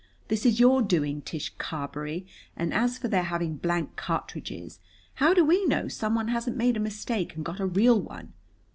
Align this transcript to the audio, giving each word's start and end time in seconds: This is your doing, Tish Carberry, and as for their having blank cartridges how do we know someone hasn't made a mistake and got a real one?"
This 0.29 0.47
is 0.47 0.59
your 0.59 0.81
doing, 0.81 1.21
Tish 1.21 1.53
Carberry, 1.59 2.25
and 2.55 2.73
as 2.73 2.97
for 2.97 3.07
their 3.07 3.21
having 3.21 3.57
blank 3.57 3.95
cartridges 3.97 4.79
how 5.21 5.35
do 5.35 5.45
we 5.45 5.63
know 5.67 5.87
someone 5.87 6.29
hasn't 6.29 6.57
made 6.57 6.75
a 6.75 6.79
mistake 6.79 7.35
and 7.35 7.45
got 7.45 7.59
a 7.59 7.67
real 7.67 8.01
one?" 8.01 8.33